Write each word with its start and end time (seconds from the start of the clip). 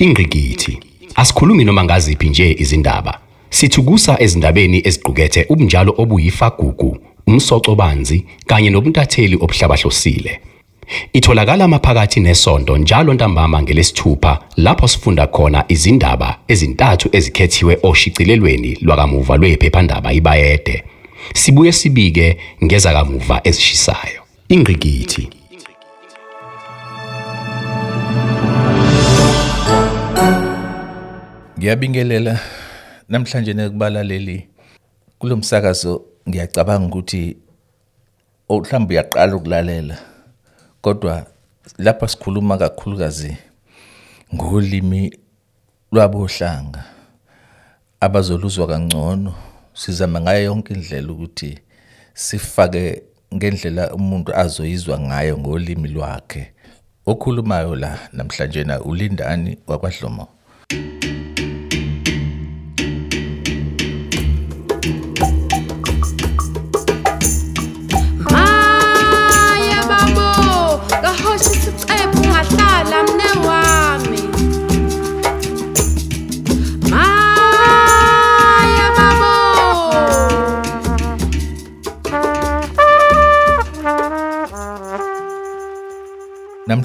Ingqikithi 0.00 0.78
asikhulumi 1.14 1.64
noma 1.64 1.84
ngaziphi 1.84 2.28
nje 2.28 2.56
izindaba. 2.58 3.18
Sithukusa 3.50 4.16
ezindabeni 4.22 4.82
eziqukethe 4.84 5.46
ubunjalo 5.48 5.94
obuyifagugu, 5.98 6.98
umsoco 7.26 7.74
banzi 7.74 8.24
kanye 8.46 8.70
nobuntatheli 8.70 9.36
obuhlabahlosile. 9.36 10.40
Itholakala 11.12 11.68
maphakathi 11.68 12.20
nesonto 12.20 12.76
njalo 12.78 13.14
ntambama 13.14 13.62
ngelesithupha 13.62 14.38
lapho 14.56 14.88
sifunda 14.88 15.26
khona 15.26 15.64
izindaba 15.68 16.38
ezintathu 16.48 17.08
ezikhethiwe 17.12 17.78
oshicilelweni 17.82 18.78
lwakamuva 18.80 19.36
lwephephandaba 19.36 20.12
iBayede. 20.12 20.84
Sibuye 21.34 21.72
sibike 21.72 22.36
ngezakamuva 22.64 23.40
ezishisayo. 23.44 24.20
Ingqikithi 24.48 25.37
Ngiyabingelela. 31.58 32.38
Namhlanje 33.08 33.52
nekubalaleli 33.54 34.48
kulomsakazo 35.18 36.04
ngiyacabanga 36.28 36.86
ukuthi 36.86 37.36
mhlawumbe 38.50 38.94
uyaqala 38.94 39.36
ukulalela 39.36 39.98
kodwa 40.80 41.26
lapha 41.78 42.08
sikhuluma 42.08 42.58
kakhulukazi 42.58 43.36
ngolimi 44.34 45.18
lwabohlanga 45.92 46.84
abazoluzwa 48.00 48.66
kangcono. 48.66 49.34
Sizama 49.74 50.20
ngayo 50.20 50.42
yonke 50.44 50.74
indlela 50.74 51.12
ukuthi 51.12 51.58
sifake 52.14 53.02
ngendlela 53.34 53.94
umuntu 53.94 54.30
azoyizwa 54.34 55.00
ngayo 55.00 55.38
ngolimi 55.38 55.88
lwakhe. 55.88 56.52
Okhulumayo 57.06 57.76
la 57.76 57.98
namhlanje 58.12 58.64
na 58.64 58.80
ulindani 58.80 59.56
kwakwadlomo 59.56 60.28
Maya 60.70 61.17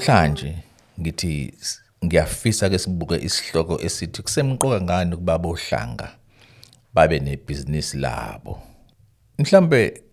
Namhlanje 0.04 0.52
ngithi 1.00 1.54
ngiyafisa 2.04 2.68
ke 2.68 2.76
sibuke 2.76 3.16
isihloko 3.16 3.80
esithi 3.80 4.20
kusemqoka 4.20 4.76
ngani 4.84 5.16
ukuba 5.16 5.40
bohlanga 5.40 6.20
babe 6.92 7.16
nebhizinisi 7.24 7.96
labo. 7.96 8.60
Mhlambe 9.38 10.04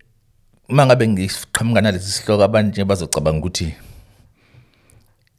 mangabe 0.68 1.04
ngiqhamuka 1.08 1.80
nalesi 1.84 2.08
sihloko 2.08 2.40
abantu 2.44 2.72
nje 2.72 2.88
bazocabanga 2.88 3.38
ukuthi 3.38 3.68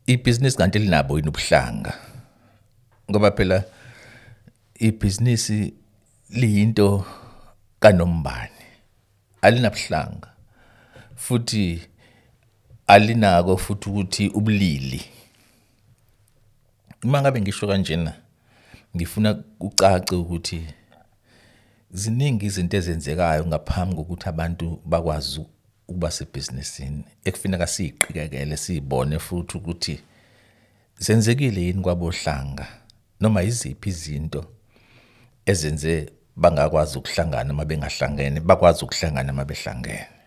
ibhizinisi 0.06 0.58
kanti 0.58 0.80
linabo 0.80 1.18
yini 1.18 1.34
ubuhlanga. 1.34 1.94
Ngoba 3.10 3.32
phela 3.34 3.66
ibhizinisi 4.78 5.74
liyinto 6.30 7.06
kanombani 7.82 8.66
alinabuhlanga 9.42 10.30
futhi 11.18 11.82
alinako 12.88 13.58
futhi 13.58 13.90
ukuthi 13.90 14.28
ubulili. 14.28 15.06
Uma 17.04 17.22
ngabe 17.22 17.42
ngisho 17.42 17.68
kanjena 17.68 18.14
ngifuna 18.96 19.44
ucace 19.60 20.16
ukuthi 20.16 20.68
ziningi 21.92 22.46
izinto 22.46 22.78
ezenzekayo 22.78 23.46
ngaphambi 23.46 23.96
kokuthi 23.96 24.30
abantu 24.30 24.82
bakwazi 24.86 25.46
ukuba 25.88 26.12
sebhizinisini 26.12 27.04
ekufuneka 27.26 27.68
siyiqikekele 27.68 28.58
siyibone 28.58 29.20
futhi 29.20 29.58
ukuthi 29.58 30.00
zenzekile 31.00 31.62
yini 31.62 31.82
kwabohlanga 31.82 32.68
noma 33.22 33.42
yiziphi 33.42 33.90
izinto 33.90 34.46
ezenze 35.46 36.10
bangakwazi 36.36 36.98
ukuhlangana 36.98 37.54
uma 37.54 37.66
bengahlangene 37.66 38.40
bakwazi 38.40 38.86
ukuhlangana 38.86 39.34
uma 39.34 39.46
behlangene. 39.46 40.23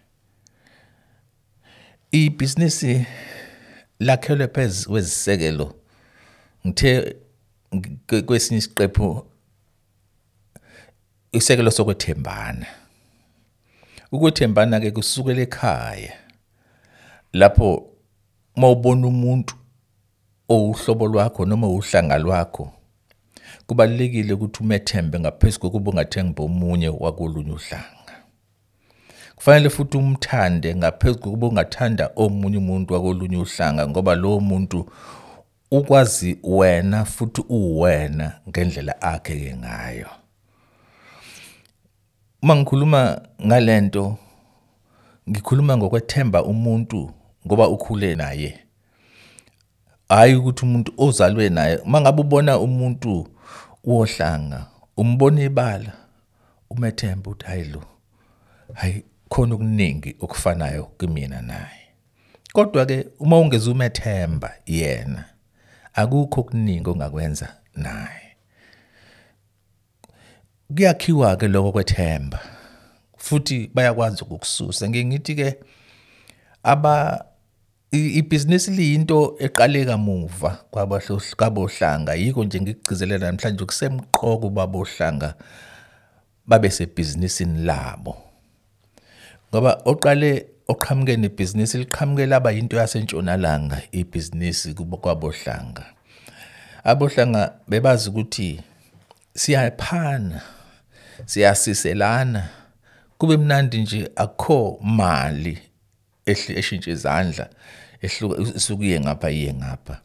Ibhizinisi 2.24 3.06
lakhelwe 4.00 4.48
phezu 4.48 4.88
kwezisekelo 4.90 5.74
ngithe 6.66 7.16
ngi- 7.74 8.22
kwesinye 8.22 8.58
isiqephu 8.58 9.26
isekelo 11.32 11.70
sokwethembana. 11.70 12.66
Ukwethembana 14.12 14.80
ke 14.80 14.90
kusukela 14.90 15.42
ekhaya 15.42 16.12
lapho 17.32 17.68
mawubona 18.56 19.06
umuntu 19.06 19.54
owuhlobo 20.48 21.06
lwakho 21.06 21.44
noma 21.44 21.68
uhlanga 21.68 22.18
lwakho 22.18 22.72
kubalekile 23.66 24.32
ukuthi 24.32 24.60
umethembe 24.62 25.20
ngaphezulu 25.20 25.60
kokuba 25.62 25.90
ungathembi 25.90 26.42
omunye 26.42 26.88
wakolunye 26.88 27.52
uhlanga. 27.52 28.05
Kufanele 29.36 29.70
futhi 29.70 29.96
umthande 29.98 30.74
ngaphezulu 30.74 31.20
kokuba 31.20 31.46
ungathanda 31.46 32.10
omunye 32.16 32.58
umuntu 32.58 32.94
wakolunye 32.94 33.36
uhlanga 33.36 33.88
ngoba 33.88 34.14
lowo 34.14 34.40
muntu 34.40 34.90
ukwazi 35.70 36.38
wena 36.42 37.04
futhi 37.04 37.44
uwena 37.48 38.32
ngendlela 38.48 39.02
akhe 39.02 39.34
ke 39.40 39.56
ngayo. 39.56 40.08
Uma 42.42 42.56
ngikhuluma 42.56 43.20
ngalento 43.46 44.16
ngikhuluma 45.30 45.76
ngokwethemba 45.76 46.44
umuntu 46.44 47.10
ngoba 47.46 47.68
ukhule 47.68 48.14
naye. 48.14 48.58
Hayi 50.08 50.34
ukuthi 50.34 50.64
umuntu 50.64 50.92
ozalwe 50.98 51.48
naye 51.48 51.80
mangabe 51.84 52.20
ubona 52.20 52.58
umuntu 52.58 53.26
wohlanga 53.84 54.66
umbona 54.96 55.42
ibala 55.42 55.92
umethemba 56.70 57.30
uthi 57.30 57.46
hayi 57.46 57.64
lo 57.64 57.82
hayi 58.74 59.04
khona 59.36 59.54
okuningi 59.54 60.16
okufanayo 60.20 60.84
kimina 60.98 61.42
naye. 61.42 61.92
Kodwa 62.52 62.86
ke 62.86 63.06
uma 63.18 63.38
ungeze 63.38 63.70
umethemba 63.70 64.52
yena 64.66 65.24
akukho 65.94 66.40
okuningi 66.40 66.90
ongakwenza 66.90 67.48
naye. 67.74 68.36
Kuyakhiwa 70.74 71.36
ke 71.36 71.48
lokho 71.48 71.72
kwethemba 71.72 72.40
futhi 73.18 73.70
bayakwazi 73.74 74.22
ukukususa. 74.22 74.88
Ngingithi 74.88 75.34
ke 75.34 75.56
aba 76.62 77.24
ibhizinisi 77.92 78.70
liyinto 78.70 79.36
eqale 79.38 79.84
kamuva 79.84 80.64
kwabahlohla 80.70 81.36
kabohlanga 81.36 82.14
yiko 82.14 82.44
nje 82.44 82.60
ngikugcizelela 82.60 83.26
namhlanje 83.26 83.64
kusemqoka 83.64 84.48
babohlanga 84.48 85.34
babe 86.46 86.70
sebhizinisini 86.70 87.64
labo. 87.64 88.25
Ngoba 89.56 89.80
oqale 89.84 90.46
oqhamuke 90.68 91.16
nebhizinisi 91.16 91.78
liqhamuke 91.78 92.26
laba 92.26 92.50
yinto 92.52 92.76
yasentshonalanga 92.76 93.82
ibhizinisi 93.92 94.74
kwabohlanga. 94.74 95.84
Abohlanga 96.84 97.52
bebazi 97.68 98.10
ukuthi 98.10 98.60
siyaphana 99.34 100.42
siyasiselana 101.24 102.48
kube 103.18 103.36
mnandi 103.36 103.78
nje 103.78 104.10
akho 104.16 104.78
mali 104.82 105.58
eshintshe 106.26 106.90
izandla 106.90 107.48
ehluka 108.02 108.36
isukuye 108.56 109.00
ngapha 109.00 109.30
iye 109.30 109.54
ngapha. 109.54 110.00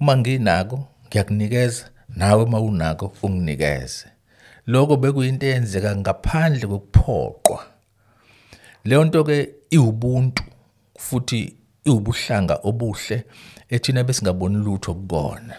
Uma 0.00 0.16
nginako 0.16 0.86
ngiyakunikeza 1.06 1.84
nawe 2.08 2.42
uma 2.44 2.60
unako 2.60 3.12
unginikeze. 3.22 4.06
Lokho 4.66 4.96
bekuyinto 4.96 5.46
eyenzeka 5.46 5.96
ngaphandle 5.96 6.66
kokuphoqwa. 6.66 7.73
Leyo 8.84 9.04
nto 9.04 9.24
ke 9.24 9.54
iwubuntu 9.70 10.42
futhi 10.98 11.56
iwubuhlanga 11.84 12.58
obuhle 12.62 13.24
ethina 13.68 14.04
besingaboni 14.04 14.56
lutho 14.56 14.94
kukona. 14.94 15.54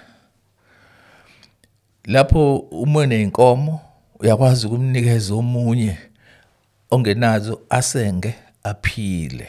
Lapho 2.06 2.57
uma 2.57 3.06
nenkomo 3.06 3.80
uyakwazi 4.19 4.68
ukumnikeza 4.68 5.33
omunye 5.33 5.98
ongenazo 6.92 7.62
asenge 7.69 8.33
aphile. 8.63 9.48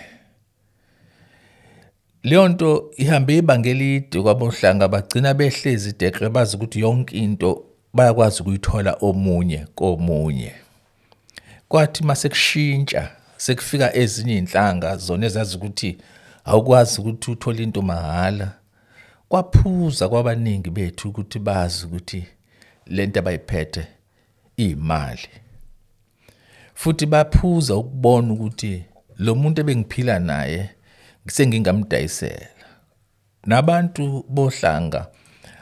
Leyo 2.23 2.49
nto 2.49 2.91
ihambe 2.97 3.37
ibanga 3.37 3.69
elide 3.69 4.23
kwabohlanga 4.23 4.89
bagcina 4.89 5.35
behlezi 5.35 5.91
ideqe 5.91 6.29
bazi 6.29 6.57
ukuthi 6.57 6.81
yonke 6.81 7.17
into 7.17 7.65
bayakwazi 7.95 8.43
ukuyithola 8.43 8.93
omunye 9.01 9.67
komunye. 9.75 10.53
Kwathi 11.69 12.05
mase 12.05 12.29
kushintsha 12.29 13.16
sekufika 13.37 13.97
ezinye 13.97 14.35
iy'nhlanga 14.39 14.97
zona 14.97 15.27
ezazi 15.27 15.57
ukuthi 15.57 15.99
awukwazi 16.45 17.01
ukuthi 17.01 17.31
uthole 17.31 17.63
into 17.63 17.83
mahhala 17.83 18.49
kwaphuza 19.29 20.09
kwabaningi 20.09 20.71
bethu 20.71 21.09
ukuthi 21.09 21.39
bazi 21.39 21.87
ukuthi 21.87 22.25
lento 22.87 23.19
abayiphethe 23.21 23.87
imali 24.57 25.29
futhi 26.75 27.07
baphuza 27.07 27.77
ukubona 27.77 28.33
ukuthi 28.33 28.85
lo 29.19 29.35
muntu 29.35 29.61
ebengiphila 29.61 30.19
naye 30.19 30.71
sengingamdayisela. 31.29 32.49
Nabantu 33.47 34.25
bohlanga 34.29 35.07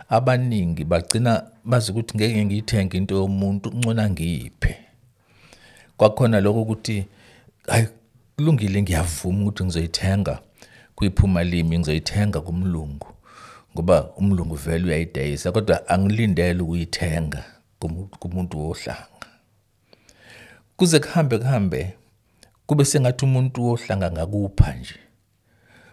abaningi 0.09 0.85
bagcina 0.85 1.33
bazi 1.65 1.93
ukuthi 1.93 2.17
ngeke 2.17 2.45
ngiyithenge 2.45 2.97
into 2.97 3.15
yomuntu 3.15 3.69
uncona 3.69 4.11
ngiyiphe 4.11 4.77
kwakhona 5.97 6.41
lokho 6.41 6.63
ukuthi 6.63 7.07
hayi 7.69 7.87
kulungile 8.37 8.83
ngiyavuma 8.83 9.43
ukuthi 9.43 9.65
ngizoyithenga 9.65 10.39
kwiphuma 10.95 11.45
limi 11.45 11.79
ngizoyithenga 11.79 12.41
kumlungu 12.41 13.07
ngoba 13.75 14.11
umlungu 14.17 14.55
vele 14.55 14.85
uyayidayisa 14.85 15.53
kodwa 15.53 15.89
angilindele 15.89 16.63
ukuyithenga 16.63 17.45
kumu- 17.81 18.09
kumuntu 18.19 18.59
wohlanga. 18.59 19.27
Kuze 20.77 20.99
kuhambe 21.01 21.39
kuhambe 21.39 21.95
kube 22.67 22.85
sengathi 22.85 23.25
umuntu 23.25 23.65
wohlanga 23.65 24.11
ngakupha 24.11 24.75
nje. 24.75 24.95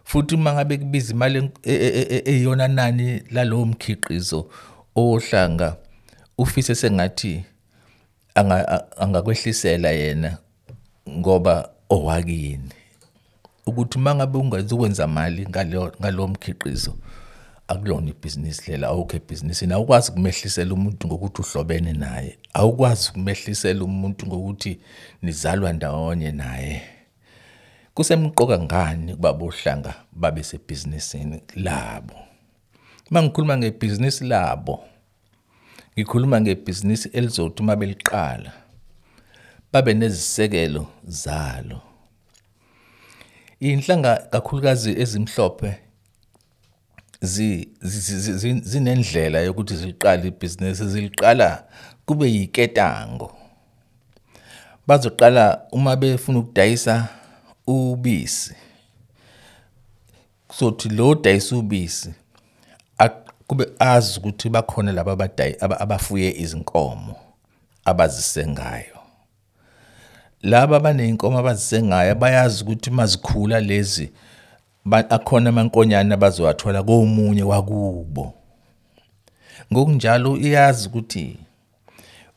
Futhi 0.03 0.35
uma 0.35 0.53
ngabe 0.53 0.77
kubiza 0.77 1.13
imali 1.13 1.38
en- 1.39 1.51
e- 1.63 1.74
e- 1.75 2.24
e- 2.25 2.67
nani 2.67 3.24
lalowo 3.31 3.65
mkhiqizo 3.65 4.50
owohlanga 4.95 5.77
ufise 6.38 6.75
sengathi 6.75 7.44
angakwehlisela 8.97 9.89
yena 9.91 10.38
ngoba 11.09 11.69
owakini. 11.89 12.74
Ukuthi 13.65 13.98
uma 13.98 14.15
ngabe 14.15 14.38
ungazukwenza 14.38 15.07
mali 15.07 15.48
ngalo 15.48 15.92
ngalowo 16.01 16.27
mkhiqizo 16.27 16.94
akulona 17.68 18.09
ibhizinisi 18.09 18.71
lela 18.71 18.88
awukho 18.88 19.15
ebhizinisini. 19.15 19.74
Awukwazi 19.74 20.12
kumehlisela 20.12 20.74
umuntu 20.74 21.07
ngokuthi 21.07 21.42
uhlobene 21.42 21.94
naye. 21.94 22.38
Awukwazi 22.53 23.12
kumehlisela 23.12 23.83
umuntu 23.83 24.27
ngokuthi 24.27 24.80
nizalwa 25.21 25.74
ndawonye 25.74 26.31
naye. 26.31 26.81
Kusemqoka 27.94 28.59
ngani 28.59 29.13
ukuba 29.13 29.33
bohlanga 29.33 29.94
babe 30.12 30.44
sebhizinisini 30.44 31.42
labo? 31.56 32.15
Uma 33.12 33.24
ngikhuluma 33.24 33.57
ngebhizinisi 33.57 34.24
labo 34.25 34.83
ngikhuluma 35.98 36.42
ngebhizinisi 36.42 37.09
elizothi 37.09 37.63
uma 37.63 37.75
beliqala 37.75 38.61
babe 39.73 39.94
nezisekelo 39.94 40.88
zalo. 41.07 41.81
Inhlanga 43.59 44.15
kakhulukazi 44.31 45.01
ezimhlophe 45.01 45.77
zi 47.21 47.69
zi- 47.81 48.19
zi- 48.19 48.33
zi- 48.38 48.62
zinendlela 48.63 49.39
yokuthi 49.39 49.75
ziqale 49.75 50.27
ibhizinisi 50.27 50.88
ziliqala 50.89 51.63
kube 52.06 52.31
yiketango. 52.31 53.38
Bazoqala 54.88 55.68
uma 55.71 55.95
befuna 55.95 56.39
ukudayisa 56.39 57.07
ubisi. 57.67 58.56
Sothi 60.53 60.89
lo 60.89 61.15
dayisa 61.15 61.56
ubisi 61.56 62.13
aq- 63.00 63.31
kube 63.47 63.65
azi 63.79 64.19
ukuthi 64.19 64.50
bakhona 64.50 64.91
laba 64.91 65.12
abadayi 65.12 65.56
aba- 65.62 65.79
abafuye 65.79 66.31
izinkomo 66.41 67.15
abazisengayo. 67.85 69.00
Laba 70.43 70.77
abaneyinkomo 70.77 71.38
abazisengayo 71.39 72.15
bayazi 72.15 72.63
ukuthi 72.63 72.89
mazikhula 72.91 73.59
lezi 73.59 74.11
ba- 74.85 75.09
akhona 75.09 75.49
amankonyane 75.49 76.13
abazowathola 76.13 76.83
komunye 76.83 77.43
wakubo. 77.43 78.33
Ngokunjalo 79.73 80.38
iyazi 80.38 80.88
ukuthi 80.88 81.38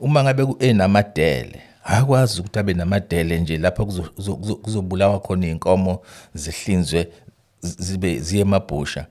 uma 0.00 0.22
ngabe 0.24 0.44
ku- 0.46 0.56
enamadele 0.60 1.60
akwazi 1.84 2.40
ukuthi 2.40 2.58
abe 2.58 2.74
namadele 2.74 3.40
nje 3.40 3.58
lapha 3.58 3.82
kuzo- 3.84 4.10
kuzo- 4.16 4.36
kuzo- 4.36 4.56
kuzobulawa 4.56 5.20
khona 5.20 5.46
iy'nkomo 5.46 6.00
zihlinzwe 6.34 7.08
zi- 7.60 7.76
zibe 7.82 8.20
ziye 8.20 8.42
emabhusha 8.42 9.06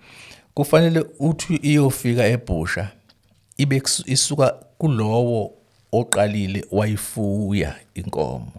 kufanele 0.53 1.05
uthi 1.19 1.55
iyofika 1.55 2.25
ebhusha 2.25 2.89
ibe 3.57 3.79
kus- 3.79 4.03
isuka 4.05 4.47
kulowo 4.77 5.51
oqalile 5.91 6.65
wayifuya 6.71 7.75
inkomo. 7.95 8.51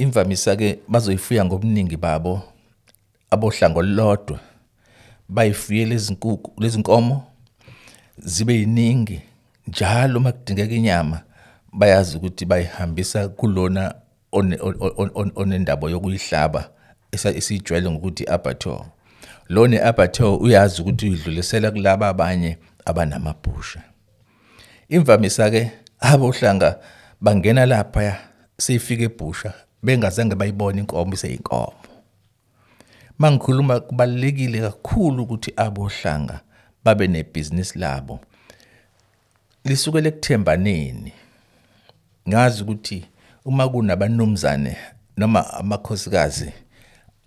Imvamisa 0.00 0.56
ke 0.56 0.78
bazoyifuya 0.88 1.44
ngobuningi 1.44 1.96
babo 1.96 2.42
abohlanga 3.30 3.78
olulodwa 3.78 4.40
bayifuye 5.28 5.84
lezi 5.86 6.12
nkukhu 6.12 6.52
lezi 6.62 6.78
nkomo 6.78 7.26
zibe 8.18 8.54
yiningi 8.54 9.20
njalo 9.68 10.18
uma 10.18 10.32
kudingeka 10.32 10.74
inyama 10.74 11.20
bayazi 11.72 12.16
ukuthi 12.16 12.44
bayihambisa 12.44 13.28
kulona 13.28 13.94
one- 14.32 14.58
on- 14.60 14.76
on- 14.96 15.10
on- 15.14 15.32
onendaba 15.36 15.90
yokuyihlaba 15.90 16.70
esiyijwayele 17.12 17.90
ngokuthi 17.90 18.24
abattoir 18.28 18.84
lo 19.48 19.66
ne-abattoir 19.66 20.42
uyazi 20.42 20.82
ukuthi 20.82 21.06
uyidlulisela 21.08 21.70
kulaba 21.70 22.08
abanye 22.08 22.58
abanamabhusha. 22.84 23.82
Imvamisa-ke 24.88 25.70
abohlanga 26.00 26.78
bangena 27.20 27.66
laphaya 27.66 28.16
seyifika 28.58 29.02
ebhusha 29.02 29.52
bengazange 29.82 30.34
bayibone 30.34 30.80
inkomo 30.80 31.14
iseyinkomo. 31.14 31.72
Uma 33.18 33.30
ngikhuluma 33.32 33.80
kubalulekile 33.80 34.60
kakhulu 34.60 35.22
ukuthi 35.22 35.52
abohlanga 35.56 36.40
babe 36.84 37.06
nebhizinisi 37.06 37.78
labo. 37.78 38.20
Lisukela 39.64 40.08
ekuthembaneni 40.08 41.12
ngazi 42.28 42.62
ukuthi 42.62 43.04
uma 43.44 43.68
kunabanumzane 43.68 44.76
noma 45.16 45.54
amakhosikazi 45.54 46.52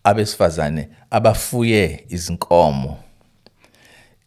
abesifazane 0.04 0.90
abafuye 1.10 2.06
izinkomo 2.10 2.98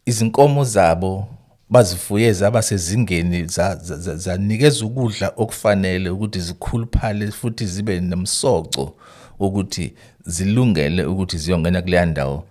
izinkomo 0.07 0.65
zabo 0.65 1.29
bazifuye 1.71 2.33
zaba 2.33 2.63
sezingeni 2.63 3.47
za- 3.47 3.77
za- 3.77 3.97
za- 3.97 4.17
zanikeza 4.17 4.85
ukudla 4.87 5.33
okufanele 5.37 6.11
ukuthi 6.11 6.41
zikhuluphale 6.41 7.31
futhi 7.31 7.67
zibe 7.67 8.01
nomsoco 8.01 8.95
ukuthi 9.39 9.95
zilungele 10.27 11.05
ukuthi 11.05 11.39
ziyongena 11.39 11.83
kuleya 11.83 12.07
ndawo. 12.07 12.45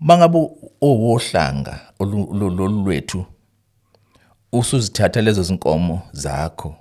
Mangabe 0.00 0.48
owohlanga 0.80 1.80
olu- 2.00 2.34
lo- 2.34 2.50
lolu 2.50 2.82
lwethu 2.84 3.26
usuzithatha 4.52 5.20
lezo 5.20 5.42
zinkomo 5.42 6.02
zakho 6.12 6.74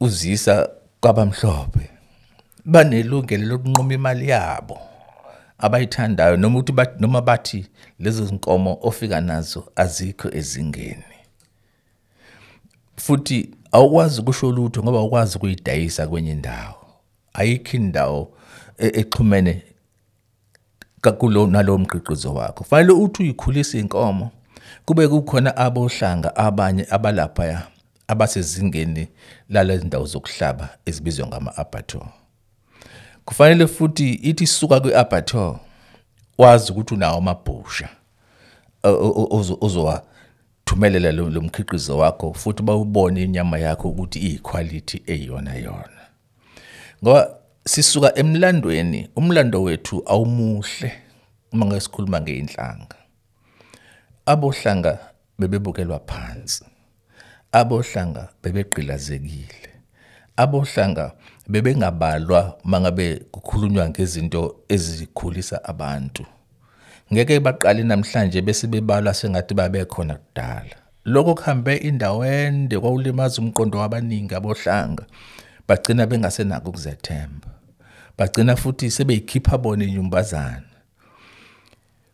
uzisa 0.00 0.68
kwabamhlophe 1.00 1.90
banelungelo 2.64 3.46
lokunquma 3.46 3.94
imali 3.94 4.28
yabo. 4.28 4.78
Abayithandayo 5.60 6.36
noma 6.36 6.58
ukuthi 6.58 6.72
noma 6.98 7.20
bathi 7.20 7.66
lezo 7.98 8.26
zinkomo 8.26 8.78
ofika 8.82 9.20
nazo 9.20 9.72
azikho 9.76 10.28
ezingeni. 10.32 11.04
Futhi 12.96 13.50
awukwazi 13.72 14.20
ukusho 14.20 14.52
lutho 14.52 14.82
ngoba 14.82 14.98
awukwazi 14.98 15.36
ukuyidayisa 15.36 16.06
kwenye 16.06 16.32
indawo. 16.32 16.74
Ayikho 17.32 17.76
indawo 17.76 18.32
e- 18.78 19.00
exhumene 19.00 19.62
kakulo 21.00 21.46
nalowo 21.46 21.78
mqiqizo 21.78 22.34
wakho. 22.34 22.64
Fanele 22.64 22.92
uthi 22.92 23.22
uyikhulisa 23.22 23.78
inkomo 23.78 24.30
kube 24.84 25.08
kukhona 25.08 25.56
abohlanga 25.56 26.36
abanye 26.36 26.86
abalaphaya 26.90 27.66
abasezingeni 28.08 29.08
lalezi 29.48 29.86
ndawo 29.86 30.06
zokuhlaba 30.06 30.68
ezibizwa 30.86 31.26
ngama-abattoir 31.26 32.19
kufanele 33.24 33.66
futhi 33.66 34.10
ithi 34.14 34.46
suka 34.46 34.80
kwi-abattoir 34.80 35.58
wazi 36.38 36.72
ukuthi 36.72 36.94
unawo 36.94 37.18
amabhusha 37.18 37.88
o- 38.82 38.92
o- 38.92 39.28
ozo- 39.38 39.58
ozowathumelela 39.60 41.12
lo 41.12 41.30
lo 41.30 41.40
mkhiqizo 41.40 41.98
wakho 41.98 42.32
futhi 42.34 42.62
bawubone 42.62 43.22
inyama 43.22 43.58
yakho 43.58 43.88
ukuthi 43.88 44.18
iyikhwalithi 44.18 45.02
eyiyona 45.06 45.54
yona. 45.54 46.00
Ngoba 47.02 47.36
sisuka 47.66 48.18
emlandweni 48.18 49.08
umlando 49.16 49.62
wethu 49.62 50.02
awumuhle 50.06 50.92
uma 51.52 51.66
ngesikhuluma 51.66 52.20
ngeinhlanga 52.20 52.96
abohlanga 54.26 54.98
bebebukelwa 55.38 55.98
phansi 55.98 56.64
abohlanga 57.52 58.28
bebegqilazekile 58.42 59.70
abohlanga 60.36 61.12
bebengabalwa 61.50 62.58
mangabe 62.64 63.06
kukhulunywa 63.32 63.88
ngezinto 63.88 64.42
ezikhulisa 64.68 65.64
abantu. 65.64 66.24
Ngeke 67.12 67.40
baqale 67.40 67.82
namhlanje 67.82 68.40
bese 68.42 68.66
bebalwa 68.66 69.14
sengathi 69.14 69.54
babekhona 69.54 70.14
kudala. 70.14 70.76
Lokho 71.04 71.34
kuhambe 71.34 71.76
indawo 71.76 72.26
ende 72.26 72.78
kwawulimaza 72.78 73.42
umqondo 73.42 73.78
wabaningi 73.78 74.34
abohlanga. 74.34 75.04
Bagcina 75.68 76.06
bengasenako 76.06 76.68
ukuzethemba. 76.68 77.48
Bagcina 78.18 78.56
futhi 78.56 78.90
sebeyikhipha 78.90 79.58
bona 79.58 79.84
inyumbazana 79.84 80.70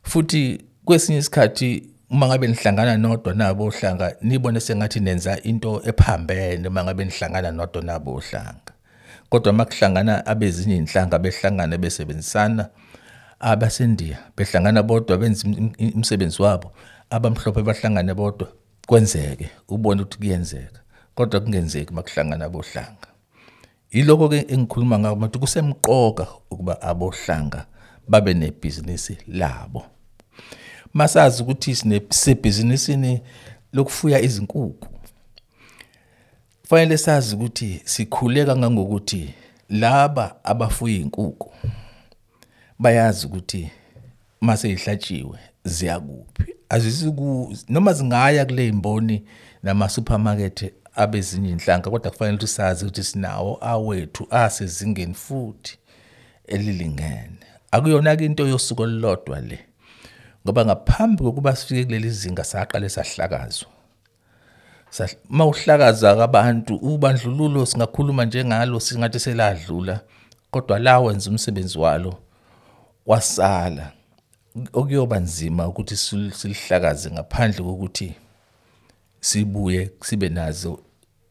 futhi 0.06 0.64
kwesinye 0.84 1.18
isikhathi 1.18 1.82
uma 2.10 2.26
ngabe 2.26 2.46
nihlangana 2.46 2.96
nodwa 2.96 3.34
nabo 3.34 3.64
ohlanga 3.64 4.16
nibone 4.22 4.60
sengathi 4.60 5.00
nenza 5.00 5.42
into 5.42 5.82
ephambene 5.84 6.68
uma 6.68 6.84
ngabe 6.84 7.04
nihlangana 7.04 7.50
nodwa 7.50 7.82
nabo 7.82 8.14
ohlanga. 8.14 8.75
Kodwa 9.28 9.52
uma 9.52 9.64
kuhlangana 9.64 10.26
abezinye 10.26 10.76
inhlanga 10.76 11.18
behlangana 11.18 11.78
besebenzisana 11.78 12.68
abasendiya 13.40 14.18
behlangana 14.36 14.82
bodwa 14.82 15.16
benza 15.18 15.48
umsebenzi 15.94 16.42
wabo 16.42 16.72
abamhlophe 17.10 17.62
bahlangane 17.62 18.14
bodwa 18.14 18.48
kwenzeke 18.86 19.50
ubone 19.68 20.02
ukuthi 20.02 20.18
kuyenzeka 20.18 20.80
kodwa 21.14 21.40
kungenzeki 21.40 21.92
uma 21.92 22.02
kuhlangana 22.02 22.48
bohlanga 22.48 23.08
yiloko 23.90 24.28
ke 24.28 24.46
engikhuluma 24.48 24.98
ngako 24.98 25.16
manje 25.16 25.38
kusemqoka 25.38 26.26
ukuba 26.50 26.82
abohlanga 26.82 27.66
babe 28.08 28.34
nebhizinisi 28.34 29.18
labo. 29.28 29.84
Masazi 30.94 31.42
ukuthi 31.42 31.74
sisebhizinisini 31.74 33.20
lokufuya 33.72 34.20
izinkukhu. 34.20 34.88
Fanele 36.68 36.98
sazi 36.98 37.34
ukuthi 37.34 37.82
sikhule 37.84 38.44
kangangokuthi 38.44 39.34
laba 39.68 40.44
abafuya 40.44 40.94
izinkukhu 40.94 41.52
bayazi 42.78 43.26
ukuthi 43.26 43.70
mase 44.40 44.70
ihlatshiwe 44.70 45.38
ziyakuphi. 45.64 46.54
Azisiku 46.68 47.56
noma 47.68 47.92
zingaya 47.92 48.44
kule 48.44 48.68
imboni 48.68 49.24
nama 49.62 49.88
supermarket 49.88 50.74
abezinye 50.94 51.50
inhlanga 51.50 51.90
kodwa 51.90 52.10
kufanele 52.10 52.36
ukuthi 52.36 52.52
sazi 52.52 52.84
ukuthi 52.84 53.04
sinawo 53.04 53.58
awethu 53.60 54.26
asezingeni 54.30 55.14
futhi 55.14 55.78
elilingene. 56.46 57.38
Akuyona 57.70 58.16
ke 58.16 58.24
into 58.24 58.46
yosuku 58.46 58.82
olulodwa 58.82 59.40
le 59.40 59.58
ngoba 60.44 60.64
ngaphambi 60.64 61.22
kokuba 61.22 61.56
sifike 61.56 61.84
kuleli 61.84 62.10
zinga 62.10 62.44
saqale 62.44 62.88
sahlakazwa. 62.88 63.75
Sah- 64.96 65.16
uma 65.30 65.44
uhlakaza 65.46 66.16
kabantu 66.16 66.74
ubandlululo 66.76 67.66
singakhuluma 67.66 68.24
njengalo 68.24 68.80
singathi 68.80 69.20
seladlula 69.20 70.00
kodwa 70.50 70.78
la 70.78 71.00
wenza 71.00 71.30
umsebenzi 71.30 71.78
walo 71.78 72.18
wasala. 73.06 73.92
Okuyoba 74.72 75.18
nzima 75.20 75.68
ukuthi 75.68 75.94
sil- 76.04 76.32
silihlakaze 76.32 77.10
ngaphandle 77.10 77.62
kokuthi 77.64 78.14
sibuye 79.20 79.90
sibe 80.02 80.28
nazo 80.28 80.80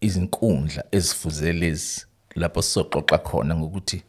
izinkundla 0.01 0.83
ezifuze 0.91 1.53
lezi 1.53 2.05
lapho 2.35 2.61
sizoxoxa 2.61 3.17
khona 3.17 3.55
ngokuthi 3.55 4.03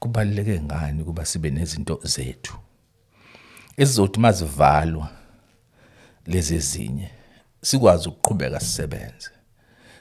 kubaluleke 0.00 0.60
ngani 0.60 1.02
ukuba 1.02 1.24
sibe 1.24 1.50
nezinto 1.50 2.00
zethu. 2.04 2.54
Ezizothi 3.76 4.20
mazivalwa 4.20 5.08
lezi 6.26 6.54
ezinye. 6.54 7.10
Sikwazi 7.62 8.08
ukuqhubeka 8.08 8.60
sisebenze. 8.60 9.30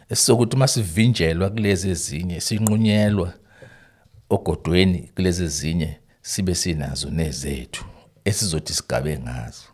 Esizokuthi 0.09 0.57
masivinjelwa 0.57 1.49
kulezi 1.49 1.89
ezinye 1.89 2.39
sinqunyelwa 2.41 3.33
ogodweni 4.29 5.11
kulezi 5.15 5.43
ezinye 5.43 5.99
sibe 6.21 6.55
sinazo 6.55 7.09
nezethu 7.09 7.85
esizothi 8.25 8.73
sigabe 8.73 9.19
ngazo. 9.19 9.67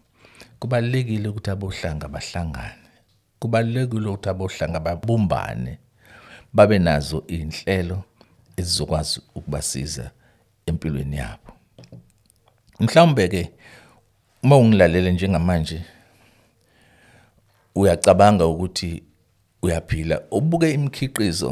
Kubalekile 0.59 1.29
ukuthi 1.29 1.49
abohlanga 1.49 2.07
bahlangane. 2.07 2.87
Kubalekile 3.39 4.07
ukuthi 4.09 4.29
abohlanga 4.29 4.79
babumbane 4.79 5.77
babe 6.53 6.79
nazo 6.79 7.23
inhlelo 7.27 8.03
ezizokwazi 8.57 9.21
ukubasiza 9.35 10.11
empilweni 10.65 11.17
yabo. 11.17 11.51
Mhlawumbe 12.79 13.27
ke 13.27 13.51
uma 14.43 14.57
ungilalele 14.57 15.11
njengamanje 15.11 15.81
uyacabanga 17.79 18.45
ukuthi 18.45 19.03
uyaphila. 19.61 20.21
Ubuke 20.31 20.71
imikhiqizo 20.73 21.51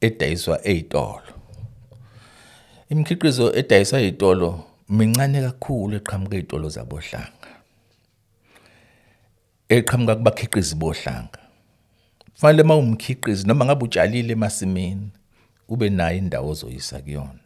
edayiswa 0.00 0.56
ezitolo 0.70 1.32
imikhiqizo 2.90 3.46
edayiswa 3.60 4.00
ezitolo 4.00 4.48
mincane 4.88 5.38
kakhulu 5.46 5.96
eqhamuka 5.96 6.36
ezitolo 6.36 6.68
zabohlanga. 6.68 7.48
Eqhamuka 9.68 10.14
kubakhiqizi 10.16 10.74
bohlanga. 10.74 11.38
Fanele 12.34 12.62
uma 12.62 12.76
umkhiqizi 12.76 13.46
noma 13.46 13.64
ngabe 13.64 13.84
utshalile 13.84 14.32
emasimini 14.32 15.08
ube 15.68 15.90
nayo 15.90 16.18
indawo 16.18 16.50
ozoyisa 16.50 17.00
kuyona. 17.00 17.38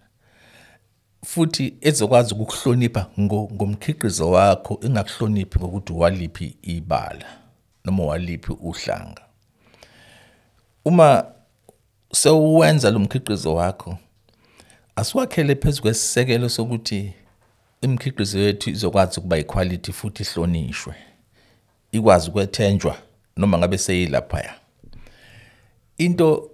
Futhi 1.24 1.74
ezokwazi 1.80 2.34
ukukuhlonipha 2.34 3.02
ngo- 3.18 3.50
ngomkhiqizo 3.54 4.30
wakho 4.30 4.78
ingakuhloniphi 4.82 5.58
ngokuthi 5.58 5.92
waliphi 5.92 6.56
ibala. 6.62 7.45
Noma 7.86 8.04
waliphi 8.04 8.52
uhlanga. 8.52 9.22
Uma 10.84 11.24
sewuwenza 12.12 12.90
lo 12.90 12.98
mkhiqizo 12.98 13.54
wakho 13.54 13.98
asiwakhele 14.96 15.54
phezu 15.54 15.82
kwesisekelo 15.82 16.48
sokuthi 16.48 17.12
imikhiqizo 17.80 18.38
yethu 18.38 18.70
izokwazi 18.70 19.20
ukuba 19.20 19.38
equality 19.38 19.92
futhi 19.92 20.22
ihlonishwe 20.22 20.94
ikwazi 21.92 22.30
ukwethenjwa 22.30 22.96
noma 23.36 23.58
ngabe 23.58 23.78
seyilaphaya. 23.78 24.54
Into 25.98 26.50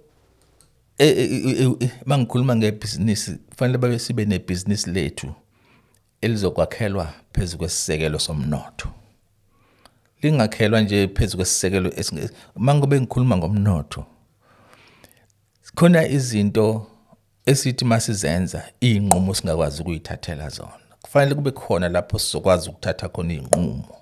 mangikhuluma 2.05 2.55
ngebhizinisi 2.55 3.31
kufanele 3.49 3.77
babe 3.77 3.99
sibe 3.99 4.25
nebhizinisi 4.25 4.89
lethu 4.89 5.33
elizokwakhelwa 6.21 7.13
phezu 7.33 7.57
kwesisekelo 7.57 8.19
somnotho. 8.19 8.89
Lingakhelwa 10.31 10.81
nje 10.81 11.07
phezu 11.07 11.37
kwesisekelo 11.37 11.89
esinge- 11.89 12.29
mangobe 12.55 13.01
ngikhuluma 13.01 13.37
ngomnotho 13.37 14.05
khona 15.75 16.07
izinto 16.07 16.87
esithi 17.45 17.85
masizenza 17.85 18.63
iy'nqumo 18.81 19.33
singakwazi 19.35 19.81
ukuyithathela 19.81 20.49
zona. 20.49 20.71
Kufanele 21.01 21.35
kube 21.35 21.51
khona 21.51 21.89
lapho 21.89 22.19
sizokwazi 22.19 22.69
ukuthatha 22.69 23.09
khona 23.09 23.33
iy'nqumo. 23.33 23.95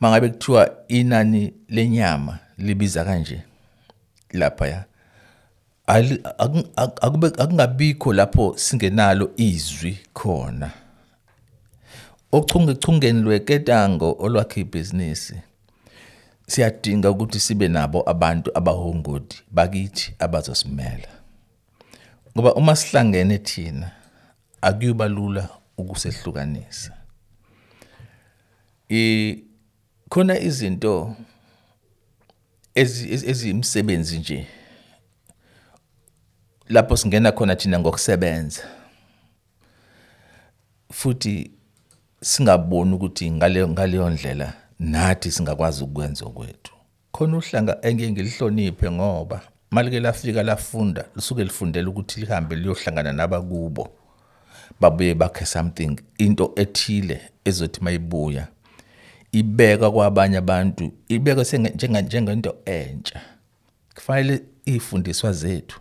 Mangabe 0.00 0.28
kuthiwa 0.28 0.70
inani 0.88 1.52
lenyama 1.68 2.38
libiza 2.58 3.04
kanje 3.04 3.42
laphaya 4.32 4.84
ali- 5.86 6.20
aku- 6.38 6.68
aku- 6.76 7.06
akube- 7.06 7.42
akungabikho 7.42 8.12
lapho 8.12 8.54
singenalo 8.56 9.30
izwi 9.36 9.98
khona. 10.14 10.70
Ochungechungeni 12.32 13.20
lweketango 13.22 14.16
olwakhe 14.18 14.60
ibhizinisi 14.60 15.40
siyadinga 16.46 17.10
ukuthi 17.10 17.40
sibe 17.40 17.68
nabo 17.68 18.10
abantu 18.10 18.50
abahongodi 18.58 19.36
bakithi 19.50 20.14
abazosimela. 20.18 21.08
Ngoba 22.34 22.54
uma 22.54 22.76
sihlangene 22.76 23.38
thina 23.38 23.90
akuyoba 24.62 25.08
lula 25.08 25.48
ukusehlukanisa. 25.78 26.92
Khona 30.08 30.38
izinto 30.40 31.16
ezi- 32.74 33.08
ezi- 33.14 33.30
eziyimisebenzi 33.30 34.18
nje 34.18 34.46
lapho 36.68 36.96
singena 36.96 37.32
khona 37.32 37.56
thina 37.56 37.78
ngokusebenza. 37.78 38.62
Futhi 40.92 41.50
singaboni 42.20 42.94
ukuthi 42.94 43.30
ngaleyo 43.30 43.68
ngaleyo 43.68 44.10
ndlela 44.10 44.52
nathi 44.78 45.30
singakwazi 45.30 45.84
ukwenza 45.84 46.24
okwethu. 46.26 46.72
Khona 47.12 47.36
uhlanga 47.36 47.78
engeke 47.82 48.10
ngilihloniphe 48.12 48.90
ngoba 48.90 49.40
malike 49.70 50.00
lafika 50.00 50.42
lafunda 50.42 51.04
lisuke 51.16 51.44
lifundela 51.44 51.88
ukuthi 51.90 52.20
lihambe 52.20 52.56
liyohlangana 52.56 53.12
nabakubo 53.12 53.88
babuye 54.80 55.14
bakhe 55.14 55.46
something 55.46 55.96
into 56.18 56.52
ethile 56.56 57.20
ezothi 57.44 57.80
mayibuya 57.84 58.48
ibeka 59.32 59.90
kwabanye 59.90 60.36
abantu 60.36 60.92
ibeka 61.08 61.40
njenga- 61.42 62.02
njengento 62.02 62.56
entsha. 62.64 63.20
Kufanele 63.94 64.42
ifundiswa 64.64 65.32
zethu. 65.32 65.80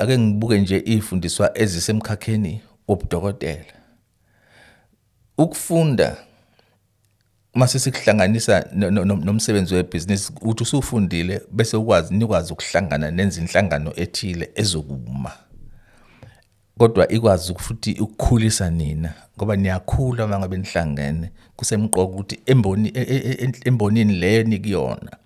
Ake 0.00 0.18
ngibuke 0.18 0.60
nje 0.60 0.82
ifundiswa 0.86 1.58
ezisemkhakheni 1.58 2.60
wobudokotela. 2.88 3.79
Ukufunda 5.44 6.16
mase 7.54 7.78
sikuhlanganisa 7.78 8.66
no- 8.74 8.90
no- 8.90 9.04
no- 9.04 9.16
nomsebenzi 9.16 9.74
webhizinisi 9.74 10.32
uthi 10.40 10.62
usufundile 10.62 11.40
bese 11.52 11.76
ukwazi 11.76 12.14
nikwazi 12.14 12.52
ukuhlangana 12.52 13.10
nenza 13.10 13.40
inhlangano 13.40 13.92
ethile 13.96 14.50
ezokuma. 14.54 15.32
Kodwa 16.78 17.08
ikwazi 17.08 17.54
futhi 17.54 17.92
ukukhulisa 18.00 18.70
nina 18.70 19.14
ngoba 19.36 19.56
niyakhula 19.56 20.24
uma 20.24 20.38
ngabe 20.38 20.56
nihlangene. 20.56 21.30
Kusemqoka 21.56 22.02
ukuthi 22.02 22.40
emboni 22.46 22.88
e- 22.94 23.06
e- 23.16 23.44
e- 23.44 23.52
embonini 23.64 24.12
leyo 24.14 24.42
nikuyona. 24.42 25.16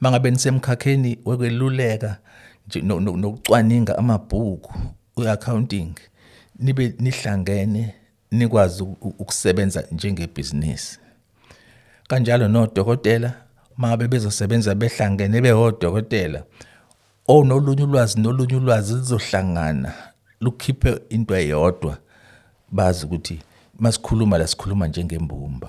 Uma 0.00 0.10
ngabe 0.10 0.30
nisemkhakheni 0.30 1.18
no- 2.82 3.00
nokucwaninga 3.00 3.98
amabhuku 3.98 4.72
we-accounting 5.16 5.92
nibe 6.58 6.94
nihlangene 6.98 7.94
nikwazi 8.30 8.82
ukusebenza 8.82 9.84
njengebhizinisi. 9.92 10.98
Kanjalo 12.08 12.48
nodokotela 12.48 13.34
mabe 13.76 14.08
bezosebenza 14.08 14.74
behlangene 14.74 15.40
behodokotela 15.40 16.42
onolunye 17.28 17.82
ulwazi 17.82 18.20
nolunye 18.20 18.56
ulwazi 18.56 18.94
lizohlangana 18.94 19.94
lukhiphe 20.40 21.00
into 21.08 21.36
eyodwa 21.36 21.98
bazi 22.72 23.06
ukuthi 23.06 23.38
masikhuluma 23.78 24.38
la 24.38 24.46
sikhuluma 24.46 24.88
njengembumba. 24.88 25.68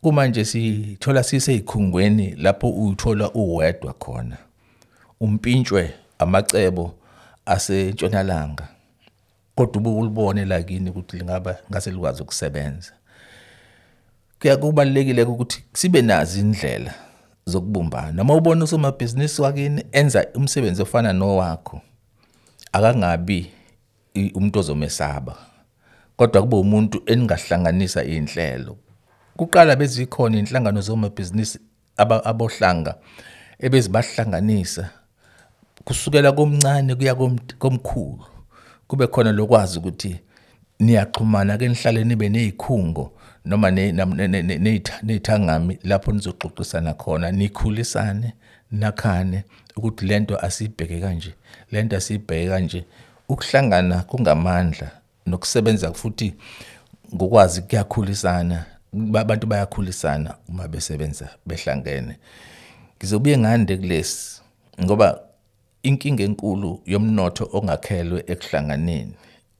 Kumanje 0.00 0.44
sithola 0.44 1.22
siseyikhungweni 1.22 2.34
lapho 2.34 2.68
uthola 2.70 3.30
uwedwa 3.30 3.92
khona 3.92 4.36
umpintshwe 5.20 5.94
amacebo 6.18 6.94
asentshonalanga. 7.46 8.68
Kodwa 9.56 9.80
ube 9.80 9.90
ulibone 9.90 10.44
la 10.44 10.62
kini 10.62 10.90
ukuthi 10.90 11.16
lingaba 11.16 11.56
ngase 11.70 11.90
likwazi 11.90 12.22
ukusebenza. 12.22 12.92
Kuya 14.40 14.56
kubalulekile 14.56 15.22
ukuthi 15.22 15.64
sibe 15.72 16.02
nazi 16.02 16.40
indlela 16.40 16.94
zokubumbana. 17.46 18.12
Noma 18.12 18.34
ubona 18.34 18.64
usomabhizinisi 18.64 19.42
wakini 19.42 19.84
enza 19.92 20.26
umsebenzi 20.34 20.82
ofana 20.82 21.12
nowakho 21.12 21.80
akangabi 22.72 23.50
umuntu 24.34 24.58
ozomesaba 24.58 25.36
kodwa 26.16 26.42
kube 26.42 26.56
umuntu 26.56 27.02
eningahlanganisa 27.06 28.04
iy'nhlelo. 28.04 28.76
Kuqala 29.36 29.76
bezikhona 29.76 30.36
iy'nhlangano 30.36 30.80
zomabhizinisi 30.80 31.58
abohlanga 31.96 32.94
ebezibahlanganisa 33.58 34.90
kusukela 35.84 36.32
komncane 36.32 36.94
kuya 36.94 37.14
kom- 37.14 37.56
komkhulu. 37.58 38.35
Kube 38.88 39.06
khona 39.06 39.32
lokwazi 39.32 39.78
ukuthi 39.78 40.16
niyaxhumana 40.80 41.58
ke 41.58 41.68
nihlale 41.68 42.04
nibe 42.04 42.28
nezikhungo 42.28 43.12
noma 43.44 43.70
ne- 43.70 43.92
nam- 43.92 44.14
ne- 44.14 44.28
ne- 44.28 44.42
ne- 44.42 44.58
ney'tha- 44.58 45.02
ney'thangami 45.02 45.78
lapho 45.84 46.12
nizoxoxisana 46.12 46.94
khona 46.94 47.32
nikhulisane 47.32 48.32
nakhane 48.72 49.44
ukuthi 49.76 50.06
lento 50.06 50.38
asiyibheke 50.38 51.00
kanje 51.00 51.34
lento 51.72 51.96
asiyibheke 51.96 52.48
kanje. 52.48 52.84
Ukuhlangana 53.28 54.02
kungamandla 54.02 54.90
nokusebenza 55.26 55.92
futhi 55.92 56.34
ngokwazi 57.14 57.62
kuyakhulisana 57.62 58.64
ba- 58.92 59.20
abantu 59.20 59.46
bayakhulisana 59.46 60.34
uma 60.48 60.68
besebenza 60.68 61.28
behlangene. 61.46 62.16
Ngizobuye 62.98 63.38
ngande 63.38 63.76
kulesi 63.76 64.42
ngoba 64.82 65.20
inkinga 65.88 66.24
enkulu 66.24 66.80
yomnotho 66.86 67.48
ongakhelwe 67.52 68.24
ekuhlanganeni. 68.26 69.14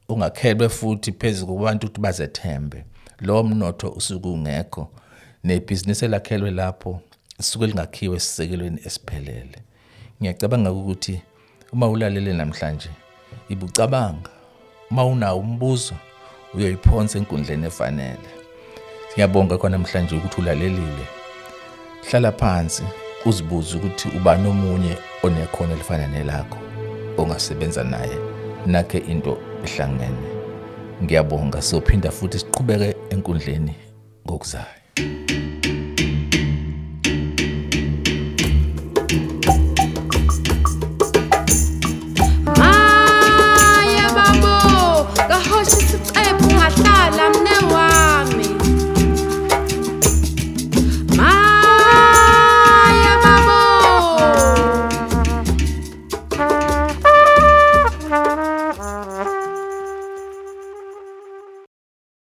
Ungakhelwe 0.09 0.69
futhi 0.69 1.11
phezu 1.11 1.45
kwabantu 1.47 1.87
ukuthi 1.87 2.01
bazethembe. 2.01 2.85
Lowo 3.19 3.43
mnotho 3.43 3.89
usuke 3.89 4.27
ungekho 4.27 4.89
nebhizinisi 5.43 6.05
elakhelwe 6.05 6.51
lapho 6.51 7.01
lisuke 7.37 7.67
lingakhiwe 7.67 8.15
esisekelweni 8.15 8.79
esiphelele. 8.85 9.57
Ngiyacabanga 10.21 10.71
ukuthi 10.71 11.21
uma 11.73 11.87
ulalele 11.87 12.33
namhlanje 12.33 12.89
ibucabanga. 13.49 14.29
Uma 14.91 15.05
unawo 15.05 15.39
umbuzo 15.39 15.95
uyoyiphonsa 16.53 17.17
enkundleni 17.17 17.67
efanele. 17.67 18.29
Ngiyabonga 19.13 19.57
khona 19.57 19.77
namhlanje 19.77 20.15
ukuthi 20.15 20.41
ulalelile. 20.41 21.05
Hlala 22.09 22.31
phansi. 22.31 22.83
Uzibuze 23.25 23.77
ukuthi 23.77 24.07
uba 24.17 24.37
nomunye 24.37 24.97
onekhono 25.23 25.73
elifana 25.73 26.07
nelakho 26.07 26.57
ongasebenza 27.17 27.83
naye 27.83 28.17
nakhe 28.65 28.97
into 28.97 29.37
ehlangene. 29.63 30.27
Ngiyabonga 31.03 31.61
sophinda 31.61 32.11
futhi 32.11 32.39
siqhubeke 32.39 32.95
enkundleni 33.09 33.75
ngokuzayo. 34.25 35.26